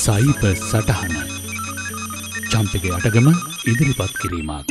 [0.00, 1.14] සයිප සටහන
[2.52, 3.26] චම්පක අටගම
[3.70, 4.70] ඉදිරිපත් කිරීමක්.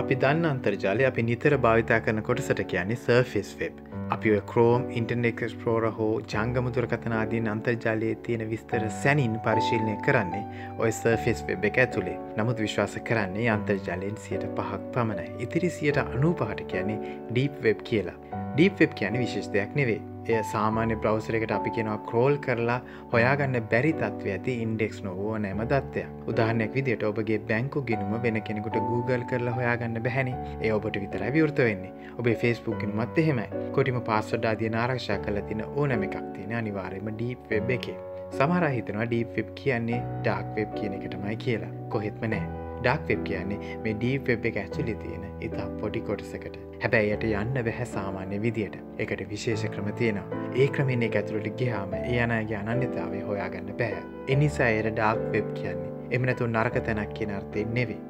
[0.00, 3.80] අපි දන්න අන්තර්ජාලය අපි නිතර භාවිතා කරන කොටසට කියන්නේ සර්ෆිස් වෙබ්.
[4.16, 10.44] අපි ක්‍රෝම් ඉන්ටනෙක් ස්පෝර හෝ ජංගමුදුරකතනාදීන් අන්තර්ජාලයේ තියෙන විස්තර සැනින් පරිශීලනය කරන්නේ
[10.78, 15.28] ඔය සර්ෆිස් වෙබ් එක ඇතුළේ නමුත් විශ්වාස කරන්නේ අන්තර්ජාලයෙන් සියට පහක් පමණයි.
[15.44, 18.43] ඉතිරි සියට අනූපහට කියන්නේ ඩීප් වෙබ් කියලා.
[18.56, 22.78] ඩීප් වෙබ් කියන විශේෂ දෙයක් නෙවේ එය සාමාන්‍ය බ්‍රවසරකට අපි කෙනවා ක්‍රෝල් කරලා
[23.12, 28.78] හොයාගන්න බැරි තත්ව ඇති ඉන්ඩෙක්ස් නොවෝ නෑම දත්වයක් උදාහනයක් විදිට ඔබගේ බැංකු ගිනුම වෙන කෙනෙකුට
[28.88, 31.92] Google කරලා හොයාගන්න බැහැනි ඒ ඔබට විතර විවෘත වෙන්නේ.
[32.18, 33.48] ඔබේ ෆස්බුක් ගිනුමත් එහෙමයි.
[33.72, 37.96] කොටිම පාස්සඩාදිය ආරක්ෂා කල තින ඕනම එකක් තියෙන අනිවාරයම ඩීප් වෙබ් එකේ.
[38.32, 41.74] සමහර හිතනවා ඩීප් වෙබ් කියන්නේ ඩාක් වෙබ් කියන එකටමයි කියලා.
[41.88, 42.63] කොහෙත්ම නෑ.
[42.86, 46.58] ඩක් වෙබ් කියන්නේ මේ ඩීප් වෙබ් එක ඇචුලි තියෙන ඉතා පොඩි කොටසකට.
[46.82, 48.76] හැබැයි යට යන්න බැහැ සාමාන්‍ය විදියට.
[48.98, 50.42] එකට විශේෂ ක්‍රම තියෙනවා.
[50.60, 54.02] ඒ ක්‍රමෙන්නේ ඇතුළට ගියාම ඒ අනගේ අනන්‍යතාවේ හොයාගන්න බැහැ.
[54.36, 58.00] එනිසා එයට ඩාක් වෙබ් කියන්නේ එමනතු නරක තැනක් කියන අර්ථයෙන් නෙවේ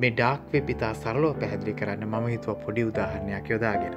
[0.00, 3.94] මේ ඩාක් වෙබ් ඉතා සරලෝ පැහැදිලි කරන්න මම හිතුව පොඩි උදාහරණයක් යොදාගෙන.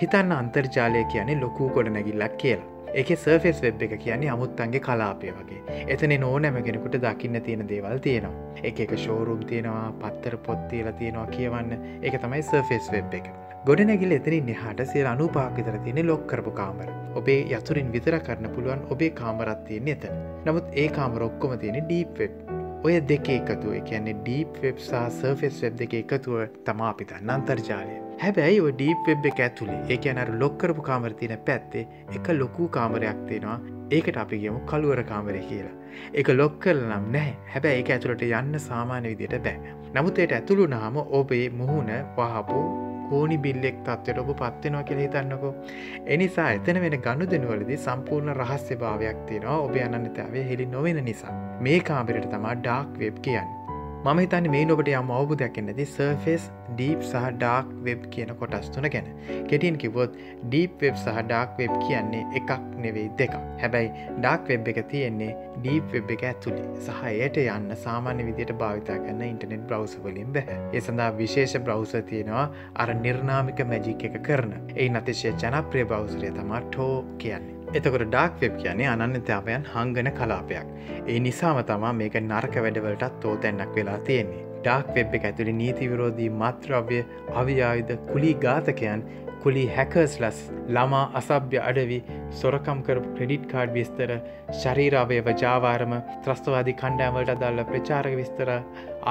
[0.00, 2.68] හිතන්න අන්තර්ජාලය කියන්නේ ලොකූ ගොඩ නැගිල්ලක් කියලා.
[3.00, 5.82] එක සර්ෆෙස් වෙබ් එක කියන්නේ අමුත්තන්ගේ කලාපය වගේ.
[5.94, 8.54] එතන නෝනැමගෙනකුට දකින්න තියෙන දේවල් තියෙනවා.
[8.62, 11.84] එක එක ෂෝරුම් තියෙනවා පත්තර පොත්තියලා තියෙනවා කියවන්න.
[12.02, 13.28] එක තමයි සර්ෆෙස් වෙබ් එක.
[13.66, 16.88] ගොඩනැගිල් එතනින් එහාට සිය අනුපාක් විතර තියෙන ලොක් කරපු කාමර.
[17.14, 20.20] ඔබේ යතුරින් විතර කරන්න පුළුවන් ඔබේ කාමරත් තියෙන එතන.
[20.46, 25.60] නමුත් ඒ කාමර ඔක්කොම තියෙන ඩීප් වෙබ් ඔය දෙක එකතුව කියන්නේ ඩීප් වෙබ් සහ සර්ෆෙස්
[25.62, 30.82] වෙබ් දෙක එකතුව තමා අපිත නන්තර්ජාලය හැබැයි ඔ ඩීප් වෙබ් එක ඇතුළේ ඒක අනර ලොක්කරපු
[30.88, 33.58] කාමර තියෙන පැත්තේ එක ලොකු කාමරයක් තියෙනවා
[33.90, 35.76] ඒකට අපි ගමු කළුවර කාමරය කියලා
[36.14, 40.70] එක ලොක් කරල නම් නැහැ හැබැයි ඒක ඇතුළට යන්න සාමාන්‍ය විදියට බෑ නමුත් ඒට ඇතුළු
[40.74, 42.60] නාම ඔබේ මුහුණ පහපු
[43.10, 45.52] කෝනි බිල්ලෙක් තත්වට ඔබ පත්වෙනවා කෙළ හිතන්නකෝ.
[46.06, 51.34] එනිසා එතන වෙන ගණු දෙනුවලදි සම්පූර්ණ රහස්‍ය භාවයක් තියෙනවා ඔබ අනන්නතාවේ හෙළි නොවෙන නිසා.
[51.60, 53.50] මේ කාමරයට තමා ඩාක් වෙබ් කියන්න.
[54.04, 58.88] මම හිතන්න මේ නොබට යම් අවබුදයක් එන්නති සර්ෆෙස් ඩීප් සහ ඩාක් වෙබ් කියන කොටස් තුන
[58.94, 59.10] ගැන.
[59.50, 62.52] කෙටින් කිවොත් ඩීප් වෙබ් සහ ඩාක් වෙබ් කියන්නේ එකක්
[62.84, 66.64] නෙවෙයි දෙක හැබැයි ඩාක් වෙබ් එක තියෙන්නේ ඩීප් වෙබ් එක ඇතුළි.
[66.86, 71.96] සහ එයට යන්න සාමාන්‍ය විදියට භාවිතා කරන්න ඉන්ටනෙට් බ්‍රවස වලින් බැහ ඒ සඳහා විශේෂ බ්‍රවස
[72.10, 74.52] තියෙනවා අර නිර්නාමික මැජික් එක කරන.
[74.76, 77.56] ඒ අතිශය ජනප්‍රිය බෞසරය තමා ටෝ කියන්නේ.
[77.74, 80.68] එතකොට ඩාක් වෙබ් කියන්නේ අනන්‍යතාවයන් හංගන කලාපයක්.
[81.06, 84.49] ඒ නිසාම තමා මේක නරක වැඩවලටත් තෝතැන්නක් වෙලා තියෙන්නේ.
[84.60, 87.00] ඩාක් වෙබ් එක ඇතුළි නීතිවිරෝධී මත්‍රව්‍ය
[87.42, 89.04] අවියායුධ කුලි ඝාතකයන්
[89.42, 90.38] කුලි හැකර්ස්ලස්
[90.76, 91.98] ළමා අසභ්‍ය අඩවි
[92.40, 94.10] සොරකම් කරපු ක්‍රඩිට් කාඩ් විස්තර
[94.60, 95.94] ශරීරාවය වජාවාරම
[96.26, 98.52] ත්‍රස්තවාදී කණ්ඩෑමවලට අදල්ල ප්‍රචාරක විස්තර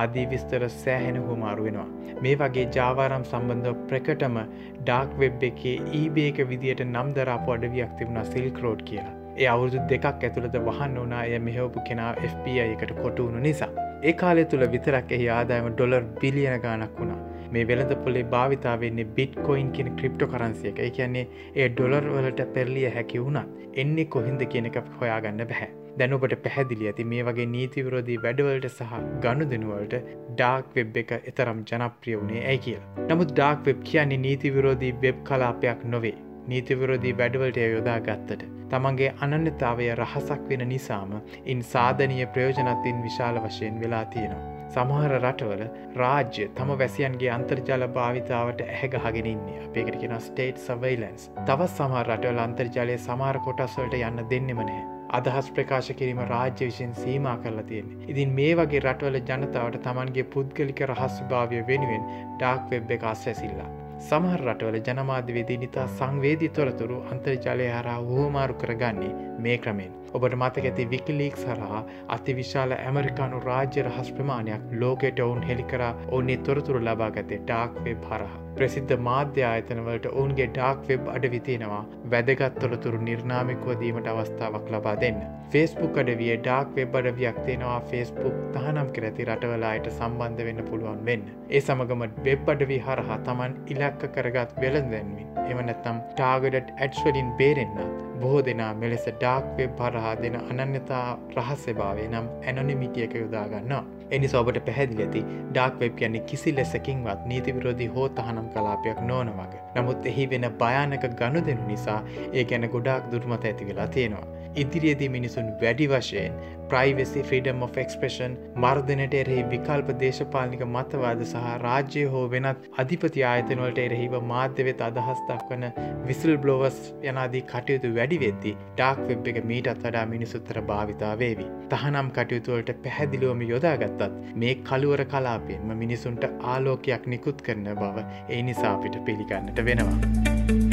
[0.01, 1.87] ආදී විස්තර සෑහෙන හුමාරු වෙනවා.
[2.23, 4.39] මේ වගේ ජාවාරම් සම්බන්ධ ප්‍රකටම
[4.81, 9.15] ඩාක් වෙබ් එකේ ඊබේක විදියට නම් දරාපු අඩවියක් තිබුණ සිල්කරෝඩ් කියලා.
[9.35, 13.78] ඒ අවුරුදු දෙකක් ඇතුළද වහන්න වනා එය මෙහවපු කෙනා FBI එකට කොටුවුණු නිසා.
[14.07, 17.17] ඒ කාලය තුළ විතරක් එහි ආදායම ඩොලර් බිලියන ගානක් වුණා.
[17.53, 22.87] මේ වෙළඳ පොලේ භාවිතාවන්නේ බිට් කොයින් කියෙන ක්‍රිප්ටෝ කරන්සිය එක කියන්නේ ඒ ඩොලර් වලට පෙරලිය
[22.95, 25.69] හැකි වුණත් එන්නේ කොහින්ද කියන එක හොයාගන්න බැහැ.
[25.99, 28.95] දැනුබට පැහැදිලි ඇති මේ වගේ නීතිවිරෝධී වැඩවලට සහ
[29.25, 29.97] ගණු දෙනුවලට
[30.31, 33.05] ඩාක් වෙබ් එක එතරම් ජනප්‍රිය වුණේ ඇයි කියලා.
[33.11, 36.17] නමුත් ඩාක් වෙබ් කියන්නේ නීතිවිරෝධී වෙබ් කලාපයක් නොවේ.
[36.51, 38.45] නීතිවිරෝධී වැඩවලට යොදා ගත්තට.
[38.69, 44.55] තමන්ගේ අනන්‍යතාවය රහසක් වෙන නිසාම ඉන් සාධනය ප්‍රයෝජනත්තින් විශාල වශයෙන් වෙලා තියෙනවා.
[44.69, 45.63] සමහර රටවල
[45.95, 53.01] රාජ්‍ය තම වැසියන්ගේ අන්තර්ජාල භාවිතාවට ඇහැගහගෙන ඉන්නේ අපේකට කෙන ස්ටේට් සවයිලන්ස් තවත් සමහර රටවල අන්තර්ජාලය
[53.07, 54.85] සමාර කොටස්වලට යන්න දෙන්නෙම නෑ
[55.17, 57.91] අදහස් ප්‍රකාශ කිරීම රාජ්‍ය විසින් සීමා කරලා තියෙන.
[58.07, 63.71] ඉතින් මේ වගේ රටවල ජනතාවට තමන්ගේ පුද්ගලික රහස් භාවය වෙනුවෙන් ඩාක් වෙබ් එක අස්වැසිල්ලා.
[63.99, 69.11] සමහර රටවල ජනමාධ්‍යවේදී නිතා සංවේදී තොරතුරු අන්තර්ජලය හරා හෝමාරු කරගන්නේ
[69.45, 69.91] මේ ක්‍රමෙන්.
[70.13, 71.81] ඔබට මතක ඇති විකිලීක් සරහා
[72.17, 78.48] අති විශාල ඇමරිකානු රාජ්‍ය රහස් ප්‍රමාණයක් ලෝකෙට ඔවුන් හෙළිකරා ඔවුන්නේ තොරතුරු ලබාගතේ ඩාක් වෙබ් හරහා.
[78.59, 81.83] ප්‍රසිද්ධ මාධ්‍ය ආයතනවලට ඔවුන්ගේ ඩාක් වෙබ් අඩවිතියෙනවා
[82.13, 85.19] වැදගත් තොරතුරු නිර්නාමිකුව දීමට අවස්ථාවක් ලබා දෙන්න.
[85.53, 91.25] ෆෙස්බුක් අඩවිය ඩාක් වෙබ් අඩවියක් තියෙනවා ෆෙස්බුක් තහනම් කරඇති රටවලායට සම්බන්ධ වෙන්න පුළුවන් වෙන්න.
[91.49, 98.71] ඒ සමගම වෙබ් අඩවි හරහා තමන් ඉලක්ක කරගත් වෙළඳැන්මින් එමනැත්තම් ටාගඩට් ඇඩ්ස්වලින් බේරෙන්න්නත් බොහෝ දෙනා
[98.81, 101.05] මෙලෙස ඩාක් වෙබ් හරහා දෙන අනන්‍යතා
[101.35, 103.83] රහස්සභාවේ නම් ඇනොනිමිටියක යොදාගන්නවා.
[104.11, 109.61] එනි සෝබට පැහැදිලි ඇති ඩාක් වෙබ් කියන්නේ කිසි ලෙසකින්වත් නීතිවිරෝධී හෝ තහනම් කලාපයක් නොන වගේ.
[109.75, 112.01] නමුත් එහි වෙන භයානක ගණු දෙනු නිසා
[112.33, 114.38] ඒ ගැන ගොඩාක් දුර්මත ඇති වෙලා තියෙනවා.
[114.61, 116.39] ඉදිරියේදී මිනිසුන් වැඩි වශයෙන්
[116.71, 123.81] ප්‍රයිවසි ෆ්‍රීඩම් of එක්ස්ප්‍රේෂන් මර්ධනයට එරෙහි විකල්ප දේශපාලික මතවාද සහ රාජ්‍ය හෝ වෙනත් අධිපති ආයතනවලට
[123.85, 125.65] එරෙහිව මාධ්‍ය වෙත අදහස් දක්වන
[126.05, 131.47] විසිල් බ්ලෝවස් යනාදී කටයුතු වැඩිවෙද්දි ඩාක් වෙබ් එක මීටත් වඩා මිනිසුත්තර භාවිතා වේවි.
[131.69, 138.99] තහනම් කටයුතුවලට පැහැදිලුවම යොදාගත්තත් මේ කළුවර කලාපයෙන්ම මිනිසුන්ට ආලෝකයක් නිකුත් කරන බව ඒ නිසා අපිට
[139.05, 140.68] පිළිගන්නට වෙනවා.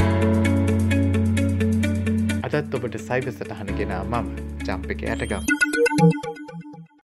[2.57, 4.29] අදත් ඔබට සයිබ සටහන ගෙනා මම
[4.67, 6.16] ජම්ප එක ඇටගම්.